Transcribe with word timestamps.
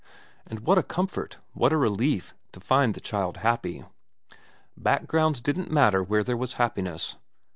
And 0.47 0.61
what 0.61 0.79
a 0.79 0.81
comfort, 0.81 1.37
what 1.53 1.71
a 1.71 1.77
relief, 1.77 2.33
to 2.53 2.59
find 2.59 2.95
the 2.95 2.99
child 2.99 3.37
happy. 3.45 3.83
Backgrounds 4.75 5.41
didn't 5.41 5.69
matter 5.69 6.01
where 6.03 6.23
there 6.23 6.35
was 6.35 6.53
happiness. 6.53 7.17